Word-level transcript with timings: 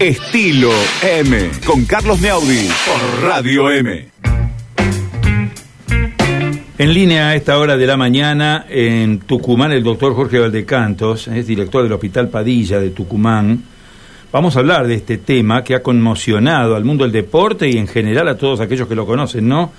Estilo 0.00 0.70
M 1.02 1.50
con 1.66 1.84
Carlos 1.84 2.22
Neaudi 2.22 2.68
por 2.86 3.22
Radio 3.22 3.70
M. 3.70 4.08
En 6.78 6.94
línea 6.94 7.28
a 7.28 7.36
esta 7.36 7.58
hora 7.58 7.76
de 7.76 7.86
la 7.86 7.98
mañana 7.98 8.64
en 8.70 9.18
Tucumán 9.18 9.72
el 9.72 9.84
doctor 9.84 10.14
Jorge 10.14 10.38
Valdecantos, 10.38 11.28
es 11.28 11.46
director 11.46 11.82
del 11.82 11.92
Hospital 11.92 12.30
Padilla 12.30 12.80
de 12.80 12.88
Tucumán. 12.88 13.62
Vamos 14.32 14.56
a 14.56 14.60
hablar 14.60 14.86
de 14.86 14.94
este 14.94 15.18
tema 15.18 15.62
que 15.62 15.74
ha 15.74 15.82
conmocionado 15.82 16.76
al 16.76 16.84
mundo 16.86 17.04
del 17.04 17.12
deporte 17.12 17.68
y 17.68 17.76
en 17.76 17.86
general 17.86 18.26
a 18.28 18.38
todos 18.38 18.60
aquellos 18.60 18.88
que 18.88 18.94
lo 18.94 19.04
conocen, 19.04 19.46
¿no? 19.46 19.70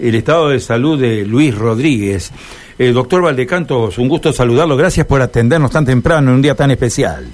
El 0.00 0.16
estado 0.16 0.48
de 0.48 0.58
salud 0.58 1.00
de 1.00 1.24
Luis 1.24 1.54
Rodríguez. 1.54 2.32
El 2.76 2.92
doctor 2.92 3.22
Valdecantos, 3.22 3.98
un 3.98 4.08
gusto 4.08 4.32
saludarlo. 4.32 4.76
Gracias 4.76 5.06
por 5.06 5.22
atendernos 5.22 5.70
tan 5.70 5.86
temprano 5.86 6.30
en 6.30 6.34
un 6.34 6.42
día 6.42 6.56
tan 6.56 6.72
especial. 6.72 7.28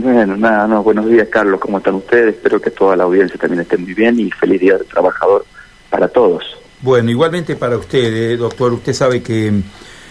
Bueno, 0.00 0.36
nada, 0.36 0.68
no, 0.68 0.82
buenos 0.84 1.06
días 1.06 1.26
Carlos, 1.28 1.58
¿cómo 1.58 1.78
están 1.78 1.94
ustedes? 1.94 2.36
Espero 2.36 2.60
que 2.60 2.70
toda 2.70 2.94
la 2.94 3.04
audiencia 3.04 3.36
también 3.38 3.62
esté 3.62 3.76
muy 3.76 3.94
bien 3.94 4.18
y 4.20 4.30
feliz 4.30 4.60
día 4.60 4.76
del 4.76 4.86
trabajador 4.86 5.44
para 5.90 6.06
todos. 6.06 6.44
Bueno, 6.80 7.10
igualmente 7.10 7.56
para 7.56 7.76
usted, 7.76 8.14
eh, 8.14 8.36
doctor, 8.36 8.72
usted 8.72 8.92
sabe 8.92 9.22
que 9.22 9.52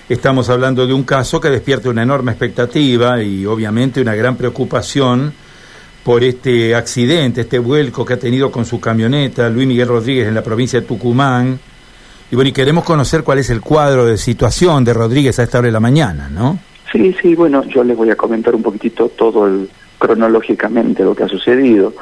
estamos 0.09 0.49
hablando 0.49 0.85
de 0.85 0.93
un 0.93 1.03
caso 1.03 1.39
que 1.39 1.49
despierta 1.49 1.89
una 1.89 2.03
enorme 2.03 2.31
expectativa 2.31 3.23
y 3.23 3.45
obviamente 3.45 4.01
una 4.01 4.13
gran 4.13 4.35
preocupación 4.35 5.33
por 6.03 6.23
este 6.23 6.75
accidente, 6.75 7.41
este 7.41 7.59
vuelco 7.59 8.03
que 8.03 8.13
ha 8.13 8.19
tenido 8.19 8.51
con 8.51 8.65
su 8.65 8.81
camioneta 8.81 9.49
Luis 9.49 9.67
Miguel 9.67 9.87
Rodríguez 9.87 10.27
en 10.27 10.35
la 10.35 10.43
provincia 10.43 10.81
de 10.81 10.85
Tucumán. 10.85 11.57
Y 12.29 12.35
bueno, 12.35 12.49
y 12.49 12.53
queremos 12.53 12.83
conocer 12.83 13.23
cuál 13.23 13.39
es 13.39 13.49
el 13.49 13.61
cuadro 13.61 14.05
de 14.05 14.17
situación 14.17 14.83
de 14.83 14.93
Rodríguez 14.93 15.39
a 15.39 15.43
esta 15.43 15.59
hora 15.59 15.67
de 15.67 15.71
la 15.71 15.79
mañana, 15.79 16.29
¿no? 16.29 16.59
Sí, 16.91 17.15
sí, 17.21 17.35
bueno, 17.35 17.63
yo 17.65 17.83
les 17.83 17.97
voy 17.97 18.09
a 18.09 18.15
comentar 18.15 18.55
un 18.55 18.63
poquitito 18.63 19.09
todo 19.09 19.45
el, 19.45 19.69
cronológicamente 19.97 21.03
lo 21.03 21.15
que 21.15 21.23
ha 21.23 21.27
sucedido 21.27 21.93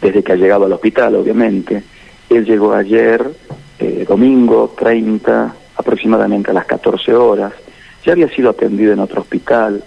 desde 0.00 0.22
que 0.22 0.32
ha 0.32 0.36
llegado 0.36 0.64
al 0.64 0.72
hospital, 0.72 1.16
obviamente. 1.16 1.82
Él 2.28 2.44
llegó 2.44 2.72
ayer, 2.72 3.30
eh, 3.78 4.04
domingo 4.08 4.74
30, 4.76 5.54
aproximadamente 5.76 6.50
a 6.50 6.54
las 6.54 6.66
14 6.66 7.14
horas. 7.14 7.52
Ya 8.04 8.12
había 8.12 8.28
sido 8.28 8.50
atendido 8.50 8.92
en 8.92 8.98
otro 8.98 9.20
hospital 9.20 9.84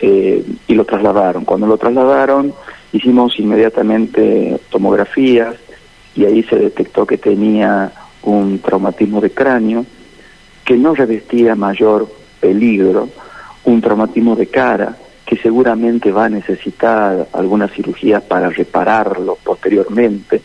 eh, 0.00 0.44
y 0.66 0.74
lo 0.74 0.84
trasladaron. 0.84 1.44
Cuando 1.44 1.66
lo 1.66 1.76
trasladaron, 1.76 2.52
hicimos 2.92 3.38
inmediatamente 3.38 4.58
tomografías 4.70 5.54
y 6.16 6.24
ahí 6.24 6.42
se 6.44 6.56
detectó 6.56 7.06
que 7.06 7.18
tenía 7.18 7.92
un 8.22 8.58
traumatismo 8.58 9.20
de 9.20 9.30
cráneo 9.30 9.86
que 10.64 10.76
no 10.76 10.94
revestía 10.94 11.54
mayor 11.54 12.08
peligro 12.40 13.08
un 13.64 13.80
traumatismo 13.80 14.36
de 14.36 14.46
cara 14.46 14.96
que 15.24 15.36
seguramente 15.36 16.12
va 16.12 16.26
a 16.26 16.28
necesitar 16.28 17.28
alguna 17.32 17.68
cirugía 17.68 18.20
para 18.20 18.50
repararlo 18.50 19.38
posteriormente. 19.42 20.42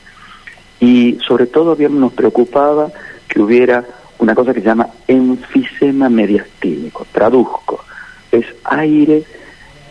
Y 0.79 1.17
sobre 1.27 1.47
todo 1.47 1.75
nos 1.75 2.13
preocupaba 2.13 2.89
que 3.27 3.41
hubiera 3.41 3.83
una 4.19 4.35
cosa 4.35 4.53
que 4.53 4.61
se 4.61 4.67
llama 4.67 4.89
enfisema 5.07 6.09
mediastínico, 6.09 7.05
traduzco, 7.11 7.83
es 8.31 8.45
aire 8.65 9.23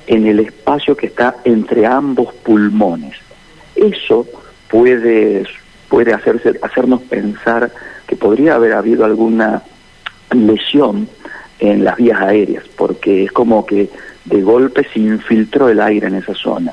en 0.06 0.26
el 0.26 0.40
espacio 0.40 0.96
que 0.96 1.06
está 1.06 1.36
entre 1.44 1.86
ambos 1.86 2.32
pulmones. 2.34 3.16
Eso 3.74 4.26
puede, 4.68 5.44
puede 5.88 6.14
hacerse, 6.14 6.58
hacernos 6.62 7.02
pensar 7.02 7.70
que 8.06 8.16
podría 8.16 8.54
haber 8.54 8.72
habido 8.72 9.04
alguna 9.04 9.62
lesión 10.32 11.08
en 11.58 11.84
las 11.84 11.96
vías 11.96 12.20
aéreas, 12.20 12.64
porque 12.76 13.24
es 13.24 13.32
como 13.32 13.66
que 13.66 13.88
de 14.24 14.42
golpe 14.42 14.86
se 14.92 15.00
infiltró 15.00 15.68
el 15.68 15.80
aire 15.80 16.08
en 16.08 16.16
esa 16.16 16.34
zona 16.34 16.72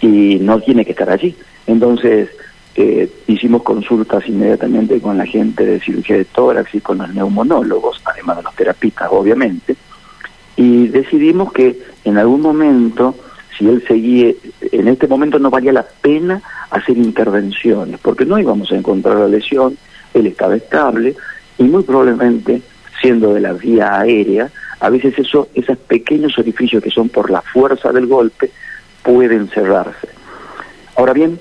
y 0.00 0.38
no 0.40 0.60
tiene 0.60 0.84
que 0.84 0.92
estar 0.92 1.10
allí. 1.10 1.34
Entonces 1.66 2.30
eh, 2.74 3.10
hicimos 3.26 3.62
consultas 3.62 4.26
inmediatamente 4.26 5.00
con 5.00 5.18
la 5.18 5.26
gente 5.26 5.66
de 5.66 5.80
cirugía 5.80 6.16
de 6.16 6.24
tórax 6.24 6.74
y 6.74 6.80
con 6.80 6.98
los 6.98 7.12
neumonólogos, 7.14 8.00
además 8.04 8.38
de 8.38 8.42
los 8.44 8.54
terapistas 8.54 9.08
obviamente, 9.10 9.76
y 10.56 10.88
decidimos 10.88 11.52
que 11.52 11.78
en 12.04 12.18
algún 12.18 12.40
momento, 12.40 13.14
si 13.56 13.68
él 13.68 13.82
seguía, 13.86 14.32
en 14.60 14.88
este 14.88 15.06
momento 15.06 15.38
no 15.38 15.50
valía 15.50 15.72
la 15.72 15.86
pena 15.86 16.42
hacer 16.70 16.96
intervenciones, 16.96 18.00
porque 18.00 18.24
no 18.24 18.38
íbamos 18.38 18.70
a 18.72 18.76
encontrar 18.76 19.16
la 19.16 19.28
lesión, 19.28 19.76
él 20.14 20.26
estaba 20.26 20.56
estable 20.56 21.14
y 21.58 21.64
muy 21.64 21.82
probablemente 21.82 22.62
siendo 23.02 23.34
de 23.34 23.40
la 23.40 23.52
vía 23.52 23.98
aérea, 23.98 24.50
a 24.80 24.88
veces 24.88 25.18
eso, 25.18 25.48
esos 25.54 25.76
pequeños 25.76 26.38
orificios 26.38 26.82
que 26.82 26.90
son 26.90 27.08
por 27.08 27.30
la 27.30 27.42
fuerza 27.42 27.92
del 27.92 28.06
golpe 28.06 28.50
pueden 29.02 29.48
cerrarse. 29.48 30.08
Ahora 30.96 31.12
bien, 31.12 31.38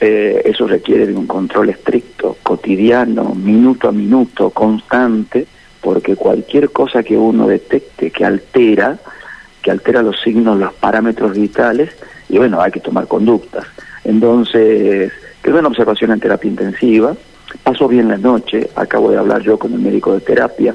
eh, 0.00 0.42
eso 0.44 0.66
requiere 0.66 1.06
de 1.06 1.14
un 1.14 1.26
control 1.26 1.68
estricto, 1.68 2.38
cotidiano, 2.42 3.34
minuto 3.34 3.88
a 3.88 3.92
minuto, 3.92 4.50
constante, 4.50 5.46
porque 5.80 6.16
cualquier 6.16 6.70
cosa 6.70 7.02
que 7.02 7.16
uno 7.16 7.46
detecte 7.46 8.10
que 8.10 8.24
altera, 8.24 8.98
que 9.62 9.70
altera 9.70 10.02
los 10.02 10.20
signos, 10.20 10.58
los 10.58 10.72
parámetros 10.74 11.36
vitales, 11.36 11.90
y 12.28 12.38
bueno, 12.38 12.60
hay 12.62 12.70
que 12.70 12.80
tomar 12.80 13.06
conductas. 13.08 13.66
Entonces, 14.04 15.12
quedó 15.42 15.58
en 15.58 15.66
observación 15.66 16.12
en 16.12 16.20
terapia 16.20 16.50
intensiva, 16.50 17.14
pasó 17.62 17.88
bien 17.88 18.08
la 18.08 18.16
noche, 18.16 18.70
acabo 18.76 19.10
de 19.10 19.18
hablar 19.18 19.42
yo 19.42 19.58
con 19.58 19.72
el 19.72 19.80
médico 19.80 20.14
de 20.14 20.20
terapia, 20.20 20.74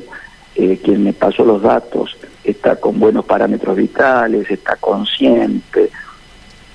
eh, 0.55 0.79
quien 0.83 1.03
me 1.03 1.13
pasó 1.13 1.43
los 1.43 1.61
datos 1.61 2.17
está 2.43 2.77
con 2.77 2.99
buenos 2.99 3.25
parámetros 3.25 3.75
vitales, 3.75 4.49
está 4.49 4.75
consciente, 4.77 5.89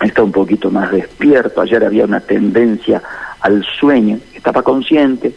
está 0.01 0.23
un 0.23 0.33
poquito 0.33 0.71
más 0.71 0.91
despierto. 0.91 1.61
Ayer 1.61 1.85
había 1.85 2.05
una 2.05 2.21
tendencia 2.21 3.03
al 3.41 3.65
sueño, 3.79 4.19
estaba 4.35 4.63
consciente, 4.63 5.33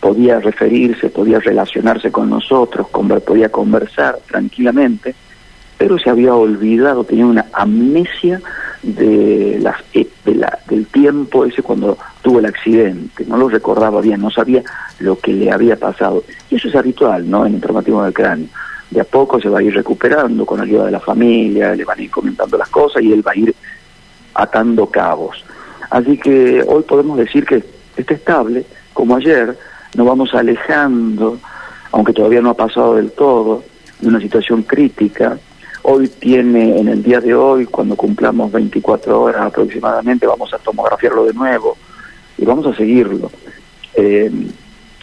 podía 0.00 0.40
referirse, 0.40 1.08
podía 1.08 1.38
relacionarse 1.40 2.10
con 2.12 2.28
nosotros, 2.28 2.88
podía 3.24 3.48
conversar 3.48 4.18
tranquilamente, 4.26 5.14
pero 5.78 5.98
se 5.98 6.10
había 6.10 6.34
olvidado, 6.34 7.04
tenía 7.04 7.26
una 7.26 7.46
amnesia 7.52 8.40
de, 8.86 9.58
las, 9.60 9.76
eh, 9.92 10.06
de 10.24 10.34
la, 10.36 10.58
del 10.68 10.86
tiempo 10.86 11.44
ese 11.44 11.62
cuando 11.62 11.98
tuvo 12.22 12.38
el 12.38 12.46
accidente, 12.46 13.24
no 13.26 13.36
lo 13.36 13.48
recordaba 13.48 14.00
bien, 14.00 14.20
no 14.20 14.30
sabía 14.30 14.62
lo 15.00 15.18
que 15.18 15.32
le 15.32 15.50
había 15.50 15.76
pasado. 15.76 16.22
Y 16.50 16.56
eso 16.56 16.68
es 16.68 16.74
habitual, 16.74 17.28
¿no? 17.28 17.44
En 17.44 17.54
el 17.54 17.60
traumatismo 17.60 18.04
del 18.04 18.14
cráneo. 18.14 18.48
De 18.90 19.00
a 19.00 19.04
poco 19.04 19.40
se 19.40 19.48
va 19.48 19.58
a 19.58 19.62
ir 19.62 19.74
recuperando 19.74 20.46
con 20.46 20.60
ayuda 20.60 20.86
de 20.86 20.92
la 20.92 21.00
familia, 21.00 21.74
le 21.74 21.84
van 21.84 21.98
a 21.98 22.02
ir 22.02 22.10
comentando 22.10 22.56
las 22.56 22.68
cosas 22.68 23.02
y 23.02 23.12
él 23.12 23.26
va 23.26 23.32
a 23.32 23.36
ir 23.36 23.54
atando 24.34 24.86
cabos. 24.86 25.44
Así 25.90 26.16
que 26.18 26.64
hoy 26.66 26.82
podemos 26.84 27.18
decir 27.18 27.44
que 27.44 27.64
está 27.96 28.14
estable, 28.14 28.64
como 28.92 29.16
ayer, 29.16 29.56
nos 29.96 30.06
vamos 30.06 30.32
alejando, 30.34 31.38
aunque 31.90 32.12
todavía 32.12 32.40
no 32.40 32.50
ha 32.50 32.54
pasado 32.54 32.94
del 32.94 33.10
todo, 33.10 33.64
de 34.00 34.08
una 34.08 34.20
situación 34.20 34.62
crítica, 34.62 35.38
Hoy 35.88 36.08
tiene, 36.08 36.80
en 36.80 36.88
el 36.88 37.00
día 37.00 37.20
de 37.20 37.32
hoy, 37.32 37.64
cuando 37.64 37.94
cumplamos 37.94 38.50
24 38.50 39.22
horas 39.22 39.42
aproximadamente, 39.42 40.26
vamos 40.26 40.52
a 40.52 40.58
tomografiarlo 40.58 41.26
de 41.26 41.32
nuevo 41.32 41.76
y 42.36 42.44
vamos 42.44 42.66
a 42.66 42.74
seguirlo. 42.74 43.30
Eh, 43.94 44.28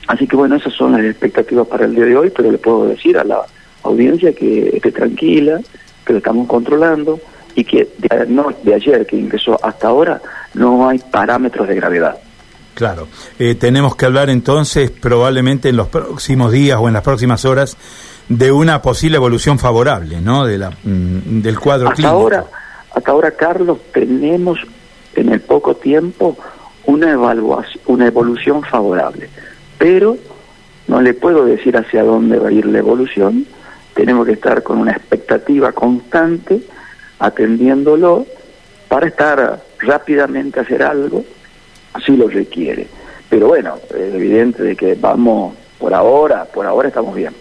así 0.08 0.28
que 0.28 0.36
bueno, 0.36 0.58
esas 0.58 0.74
son 0.74 0.92
las 0.92 1.06
expectativas 1.06 1.68
para 1.68 1.86
el 1.86 1.96
día 1.96 2.04
de 2.04 2.18
hoy, 2.18 2.34
pero 2.36 2.52
le 2.52 2.58
puedo 2.58 2.86
decir 2.88 3.18
a 3.18 3.24
la 3.24 3.44
audiencia 3.84 4.34
que 4.34 4.76
esté 4.76 4.92
tranquila, 4.92 5.62
que 6.06 6.12
lo 6.12 6.18
estamos 6.20 6.50
controlando 6.50 7.18
y 7.56 7.64
que 7.64 7.88
de, 7.98 8.26
no, 8.28 8.50
de 8.62 8.74
ayer 8.74 9.06
que 9.06 9.16
ingresó 9.16 9.58
hasta 9.64 9.88
ahora 9.88 10.22
no 10.54 10.90
hay 10.90 11.00
parámetros 11.00 11.66
de 11.66 11.76
gravedad. 11.76 12.18
Claro, 12.74 13.08
eh, 13.40 13.56
tenemos 13.56 13.96
que 13.96 14.06
hablar 14.06 14.30
entonces 14.30 14.92
probablemente 14.92 15.70
en 15.70 15.78
los 15.78 15.88
próximos 15.88 16.52
días 16.52 16.78
o 16.82 16.90
en 16.90 16.94
las 16.94 17.04
próximas 17.04 17.46
horas 17.46 17.78
de 18.29 18.52
una 18.52 18.81
posible 18.81 19.17
evolución 19.17 19.59
favorable, 19.59 20.22
¿no? 20.22 20.46
De 20.46 20.58
la, 20.58 20.70
mm, 20.70 21.41
del 21.41 21.59
cuadro 21.59 21.90
hasta 21.90 22.08
Ahora, 22.08 22.46
hasta 22.93 23.11
ahora, 23.11 23.31
Carlos, 23.31 23.79
tenemos 23.93 24.59
en 25.16 25.29
el 25.29 25.41
poco 25.41 25.75
tiempo 25.75 26.37
una 26.85 27.11
evaluación, 27.11 27.81
una 27.87 28.08
evolución 28.08 28.64
favorable, 28.64 29.29
pero 29.78 30.17
no 30.87 31.02
le 31.02 31.14
puedo 31.14 31.46
decir 31.46 31.78
hacia 31.78 32.03
dónde 32.03 32.40
va 32.40 32.49
a 32.49 32.52
ir 32.52 32.66
la 32.66 32.79
evolución. 32.79 33.46
Tenemos 33.93 34.26
que 34.26 34.34
estar 34.34 34.64
con 34.64 34.79
una 34.79 34.91
expectativa 34.91 35.72
constante, 35.72 36.61
atendiéndolo 37.19 38.26
para 38.87 39.08
estar 39.08 39.64
rápidamente 39.79 40.59
a 40.59 40.64
hacer 40.64 40.84
algo 40.84 41.23
si 42.05 42.17
lo 42.17 42.28
requiere. 42.28 42.87
Pero 43.29 43.47
bueno, 43.47 43.76
es 43.90 44.14
evidente 44.14 44.64
de 44.64 44.76
que 44.76 44.96
vamos 44.96 45.55
por 45.79 45.93
ahora, 45.93 46.46
por 46.46 46.66
ahora 46.66 46.90
estamos 46.90 47.16
bien. 47.16 47.34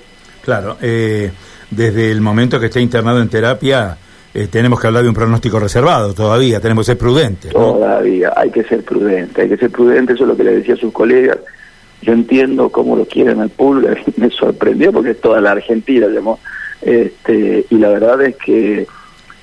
Claro, 0.43 0.77
eh, 0.81 1.31
desde 1.71 2.11
el 2.11 2.21
momento 2.21 2.59
que 2.59 2.67
esté 2.67 2.81
internado 2.81 3.21
en 3.21 3.29
terapia, 3.29 3.97
eh, 4.35 4.49
tenemos 4.51 4.81
que 4.81 4.87
hablar 4.87 5.03
de 5.03 5.09
un 5.09 5.15
pronóstico 5.15 5.59
reservado 5.59 6.15
todavía, 6.15 6.61
tenemos 6.61 6.85
que 6.85 6.93
ser 6.93 6.99
prudentes. 6.99 7.53
Todavía, 7.53 8.33
hay 8.37 8.51
que 8.51 8.65
ser 8.65 8.83
prudente, 8.83 9.43
hay 9.43 9.49
que 9.49 9.57
ser 9.57 9.71
prudente, 9.71 10.15
eso 10.15 10.25
es 10.25 10.29
lo 10.29 10.37
que 10.37 10.45
le 10.45 10.57
decía 10.57 10.75
a 10.75 10.79
sus 10.79 10.93
colegas. 10.93 11.39
Yo 12.03 12.13
entiendo 12.13 12.69
cómo 12.71 12.97
lo 12.97 13.05
quieren 13.05 13.41
al 13.41 13.51
público, 13.51 13.95
me 14.17 14.31
sorprendió 14.31 14.93
porque 14.93 15.11
es 15.11 15.21
toda 15.21 15.41
la 15.41 15.53
Argentina, 15.53 16.07
este, 16.81 17.65
y 17.71 17.77
la 17.77 17.91
verdad 17.91 18.21
es 18.23 18.37
que 18.37 18.87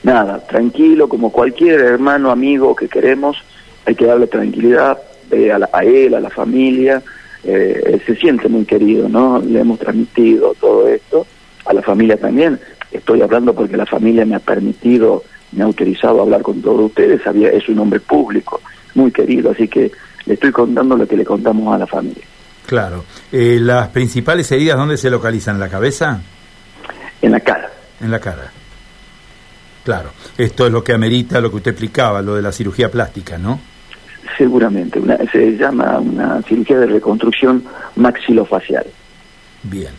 nada, 0.04 0.45
tranquilo, 0.45 1.07
como 1.07 1.31
cualquier 1.31 1.80
hermano, 1.80 2.31
amigo 2.31 2.75
que 2.75 2.90
queremos, 2.90 3.38
hay 3.86 3.95
que 3.95 4.06
darle 4.06 4.28
tranquilidad 4.28 4.98
eh, 5.31 5.52
a, 5.52 5.84
él, 5.84 6.16
a 6.16 6.19
la 6.19 6.30
familia, 6.30 7.02
eh, 7.44 8.01
se 8.06 8.15
siente 8.15 8.50
muy 8.50 8.65
querido, 8.65 9.07
¿no? 9.07 9.39
Le 9.39 9.59
hemos 9.59 9.80
transmitido 9.80 10.53
todo 10.59 10.88
esto, 10.88 11.25
a 11.65 11.74
la 11.74 11.81
familia 11.81 12.18
también, 12.18 12.59
estoy 12.91 13.21
hablando 13.21 13.53
porque 13.53 13.77
la 13.77 13.86
familia 13.86 14.25
me 14.25 14.36
ha 14.36 14.39
permitido, 14.39 15.24
me 15.51 15.63
ha 15.63 15.65
autorizado 15.65 16.19
a 16.19 16.24
hablar 16.24 16.41
con 16.41 16.62
todos 16.62 16.81
ustedes, 16.81 17.25
había, 17.25 17.50
es 17.50 17.68
un 17.69 17.80
hombre 17.80 18.00
público, 18.00 18.62
muy 18.95 19.12
querido, 19.12 19.51
así 19.51 19.68
que 19.68 19.91
le 20.25 20.33
estoy 20.33 20.51
contando 20.51 20.97
lo 20.97 21.07
que 21.07 21.15
le 21.15 21.25
contamos 21.25 21.74
a 21.74 21.77
la 21.77 21.88
familia. 21.88 22.24
Claro. 22.65 23.03
Eh, 23.31 23.57
¿Las 23.59 23.88
principales 23.89 24.51
heridas 24.51 24.77
dónde 24.77 24.97
se 24.97 25.09
localizan? 25.09 25.56
¿En 25.56 25.62
la 25.62 25.69
cabeza? 25.69 26.21
En 27.21 27.31
la 27.31 27.39
cara. 27.39 27.71
En 28.00 28.12
la 28.12 28.19
cara. 28.19 28.51
Claro. 29.83 30.12
Esto 30.38 30.68
es 30.68 30.71
lo 30.71 30.83
que 30.83 30.94
amerita 30.94 31.42
lo 31.42 31.50
que 31.50 31.57
usted 31.57 31.71
explicaba, 31.71 32.21
lo 32.21 32.35
de 32.35 32.44
la 32.44 32.51
cirugía 32.51 32.92
plástica, 32.92 33.38
¿no? 33.38 33.59
Seguramente. 34.39 35.00
Una, 35.00 35.18
se 35.33 35.57
llama 35.57 36.00
una 36.00 36.41
cirugía 36.44 36.80
de 36.80 36.86
reconstrucción 36.86 37.62
maxilofacial. 37.97 38.86
Bien. 39.63 39.91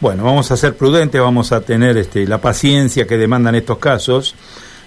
Bueno, 0.00 0.24
vamos 0.24 0.50
a 0.50 0.56
ser 0.56 0.76
prudentes, 0.76 1.20
vamos 1.20 1.52
a 1.52 1.60
tener 1.60 1.96
este, 1.96 2.26
la 2.26 2.40
paciencia 2.40 3.06
que 3.06 3.16
demandan 3.16 3.54
estos 3.54 3.78
casos. 3.78 4.34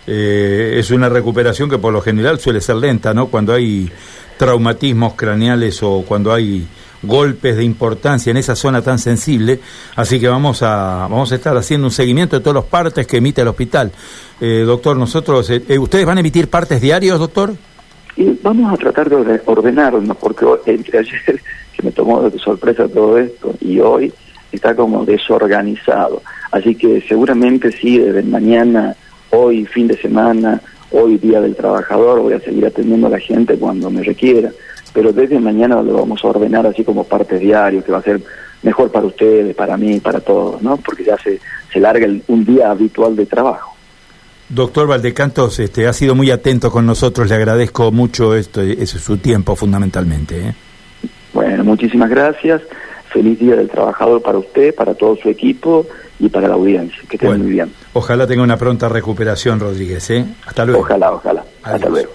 Eh, 0.06 0.76
es 0.78 0.92
una 0.92 1.08
recuperación 1.08 1.70
que 1.70 1.78
por 1.78 1.94
lo 1.94 2.02
general 2.02 2.42
suele 2.42 2.60
ser 2.60 2.76
lenta, 2.76 3.14
¿no? 3.14 3.28
Cuando 3.28 3.54
hay 3.54 3.90
traumatismos 4.38 5.14
craneales 5.14 5.82
o 5.82 6.04
cuando 6.06 6.34
hay 6.34 6.68
golpes 7.02 7.56
de 7.56 7.64
importancia 7.64 8.32
en 8.32 8.38
esa 8.38 8.58
zona 8.58 8.82
tan 8.82 9.00
sensible, 9.00 9.62
así 9.96 10.20
que 10.20 10.28
vamos 10.28 10.62
a 10.62 11.08
vamos 11.10 11.32
a 11.32 11.36
estar 11.36 11.56
haciendo 11.56 11.88
un 11.88 11.92
seguimiento 11.92 12.36
de 12.36 12.44
todos 12.44 12.56
los 12.56 12.66
partes 12.66 13.08
que 13.08 13.18
emite 13.18 13.42
el 13.42 13.48
hospital. 13.48 13.94
Eh, 14.42 14.64
doctor, 14.66 14.98
nosotros, 14.98 15.50
eh, 15.50 15.80
¿ustedes 15.80 16.06
van 16.06 16.18
a 16.18 16.20
emitir 16.20 16.50
partes 16.50 16.82
diarios, 16.82 17.18
doctor? 17.18 17.54
Y 18.20 18.38
vamos 18.44 18.72
a 18.72 18.78
tratar 18.78 19.10
de 19.10 19.42
ordenarnos, 19.46 20.18
porque 20.18 20.46
entre 20.66 21.00
ayer, 21.00 21.22
que 21.74 21.84
me 21.84 21.92
tomó 21.92 22.30
de 22.30 22.38
sorpresa 22.38 22.88
todo 22.88 23.18
esto, 23.18 23.56
y 23.62 23.80
hoy 23.80 24.14
está 24.52 24.76
como 24.76 25.06
desorganizado. 25.06 26.22
Así 26.52 26.76
que 26.76 27.02
seguramente 27.08 27.72
sí, 27.72 27.98
desde 27.98 28.22
mañana, 28.24 28.96
hoy, 29.32 29.66
fin 29.66 29.88
de 29.88 29.98
semana, 29.98 30.62
hoy, 30.92 31.18
Día 31.18 31.42
del 31.42 31.56
Trabajador, 31.56 32.20
voy 32.20 32.34
a 32.34 32.40
seguir 32.40 32.66
atendiendo 32.66 33.08
a 33.08 33.12
la 33.12 33.20
gente 33.20 33.58
cuando 33.58 33.90
me 33.90 34.04
requiera 34.04 34.52
pero 34.94 35.12
desde 35.14 35.40
mañana 35.40 35.82
lo 35.82 35.94
vamos 35.94 36.24
a 36.24 36.28
ordenar 36.28 36.66
así 36.68 36.84
como 36.84 37.04
parte 37.04 37.38
diario, 37.40 37.84
que 37.84 37.92
va 37.92 38.00
a 38.00 38.04
ser 38.04 38.22
mejor 38.64 38.92
para 38.92 39.06
ustedes, 39.06 39.56
para 39.56 39.78
mí, 39.78 40.00
para 40.00 40.20
todos, 40.20 40.62
¿no? 40.62 40.78
Porque 40.78 41.04
ya 41.04 41.18
se, 41.18 41.40
se 41.72 41.80
larga 41.80 42.08
un 42.28 42.46
día 42.46 42.72
habitual 42.72 43.16
de 43.16 43.26
trabajo. 43.26 43.69
Doctor 44.50 44.88
Valdecantos, 44.88 45.60
este, 45.60 45.88
ha 45.88 45.94
sido 45.94 46.16
muy 46.16 46.32
atento 46.32 46.72
con 46.72 46.86
nosotros, 46.86 47.30
le 47.30 47.36
agradezco 47.36 47.92
mucho 47.92 48.36
esto, 48.36 48.62
ese 48.62 48.98
es 48.98 49.04
su 49.04 49.18
tiempo 49.18 49.56
fundamentalmente. 49.56 50.50
¿eh? 50.50 50.54
Bueno, 51.34 51.64
muchísimas 51.64 52.10
gracias, 52.10 52.64
feliz 53.10 53.38
Día 53.38 53.56
del 53.56 53.70
Trabajador 53.70 54.24
para 54.24 54.40
usted, 54.40 54.74
para 54.74 54.96
todo 54.96 55.16
su 55.18 55.30
equipo 55.30 55.86
y 56.20 56.30
para 56.30 56.48
la 56.48 56.56
audiencia, 56.56 56.98
que 57.08 57.18
estén 57.18 57.44
muy 57.44 57.52
bien. 57.52 57.72
Ojalá 57.94 58.26
tenga 58.26 58.42
una 58.42 58.58
pronta 58.58 58.90
recuperación, 58.90 59.60
Rodríguez, 59.60 60.10
¿eh? 60.10 60.26
Hasta 60.48 60.66
luego. 60.66 60.82
Ojalá, 60.82 61.12
ojalá. 61.12 61.44
Hasta 61.62 61.88
luego. 61.88 62.12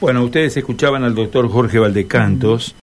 Bueno, 0.00 0.24
ustedes 0.24 0.56
escuchaban 0.56 1.04
al 1.04 1.14
doctor 1.14 1.48
Jorge 1.48 1.78
Valdecantos. 1.78 2.74